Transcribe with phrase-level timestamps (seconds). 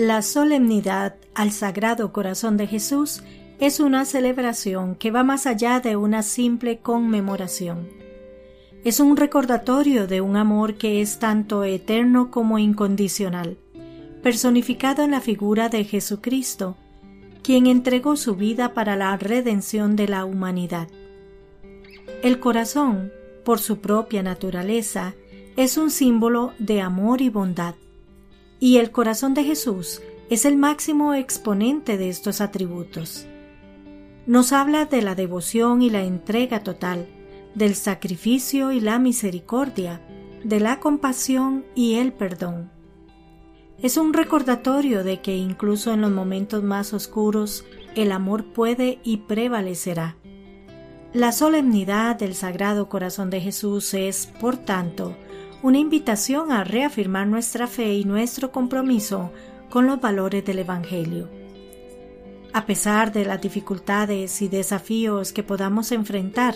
[0.00, 3.22] La solemnidad al Sagrado Corazón de Jesús
[3.58, 7.86] es una celebración que va más allá de una simple conmemoración.
[8.82, 13.58] Es un recordatorio de un amor que es tanto eterno como incondicional,
[14.22, 16.78] personificado en la figura de Jesucristo,
[17.42, 20.88] quien entregó su vida para la redención de la humanidad.
[22.22, 23.12] El corazón,
[23.44, 25.12] por su propia naturaleza,
[25.58, 27.74] es un símbolo de amor y bondad
[28.60, 33.26] y el corazón de Jesús es el máximo exponente de estos atributos.
[34.26, 37.08] Nos habla de la devoción y la entrega total,
[37.54, 40.00] del sacrificio y la misericordia,
[40.44, 42.70] de la compasión y el perdón.
[43.82, 47.64] Es un recordatorio de que incluso en los momentos más oscuros
[47.96, 50.16] el amor puede y prevalecerá.
[51.14, 55.16] La solemnidad del Sagrado Corazón de Jesús es, por tanto,
[55.62, 59.32] una invitación a reafirmar nuestra fe y nuestro compromiso
[59.68, 61.28] con los valores del Evangelio.
[62.52, 66.54] A pesar de las dificultades y desafíos que podamos enfrentar,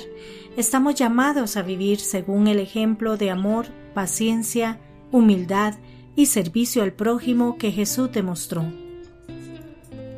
[0.56, 4.80] estamos llamados a vivir según el ejemplo de amor, paciencia,
[5.12, 5.74] humildad
[6.16, 8.64] y servicio al prójimo que Jesús demostró.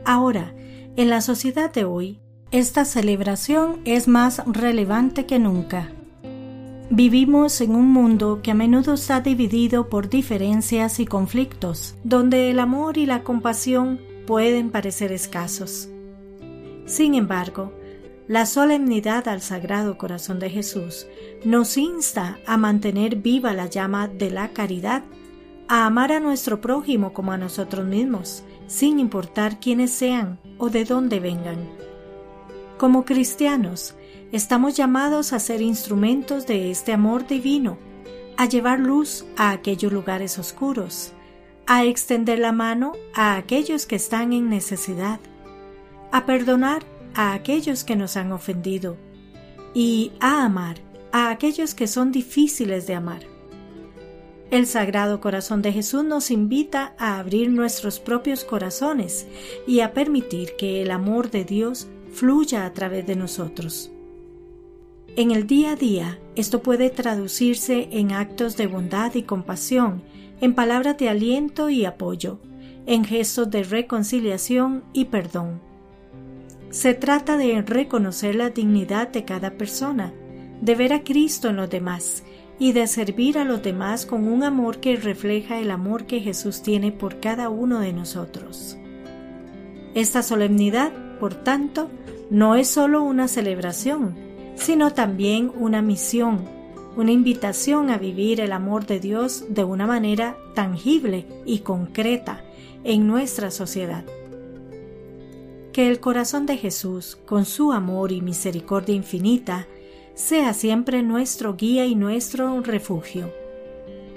[0.05, 0.55] Ahora,
[0.97, 2.21] en la sociedad de hoy,
[2.53, 5.91] esta celebración es más relevante que nunca.
[6.91, 12.61] Vivimos en un mundo que a menudo está dividido por diferencias y conflictos, donde el
[12.61, 15.89] amor y la compasión pueden parecer escasos.
[16.85, 17.73] Sin embargo,
[18.29, 21.09] la solemnidad al Sagrado Corazón de Jesús
[21.45, 25.03] nos insta a mantener viva la llama de la caridad,
[25.67, 30.85] a amar a nuestro prójimo como a nosotros mismos, sin importar quiénes sean o de
[30.85, 31.69] dónde vengan.
[32.79, 33.97] Como cristianos,
[34.33, 37.79] Estamos llamados a ser instrumentos de este amor divino,
[38.37, 41.13] a llevar luz a aquellos lugares oscuros,
[41.67, 45.21] a extender la mano a aquellos que están en necesidad,
[46.11, 46.83] a perdonar
[47.15, 48.97] a aquellos que nos han ofendido
[49.75, 50.79] y a amar
[51.13, 53.21] a aquellos que son difíciles de amar.
[54.51, 59.27] El Sagrado Corazón de Jesús nos invita a abrir nuestros propios corazones
[59.69, 63.93] y a permitir que el amor de Dios fluya a través de nosotros.
[65.17, 70.03] En el día a día, esto puede traducirse en actos de bondad y compasión,
[70.43, 72.39] en palabras de aliento y apoyo,
[72.85, 75.63] en gestos de reconciliación y perdón.
[76.69, 80.13] Se trata de reconocer la dignidad de cada persona,
[80.61, 82.23] de ver a Cristo en los demás
[82.59, 86.61] y de servir a los demás con un amor que refleja el amor que Jesús
[86.61, 88.77] tiene por cada uno de nosotros.
[89.95, 91.89] Esta solemnidad, por tanto,
[92.29, 94.26] no es solo una celebración,
[94.57, 96.45] sino también una misión,
[96.97, 102.43] una invitación a vivir el amor de Dios de una manera tangible y concreta
[102.85, 104.05] en nuestra sociedad.
[105.73, 109.67] Que el corazón de Jesús, con su amor y misericordia infinita,
[110.15, 113.31] sea siempre nuestro guía y nuestro refugio.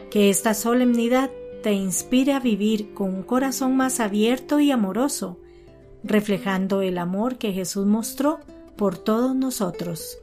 [0.10, 1.30] Que esta solemnidad
[1.62, 5.38] te inspire a vivir con un corazón más abierto y amoroso,
[6.04, 8.40] reflejando el amor que Jesús mostró
[8.78, 10.20] por todos nosotros.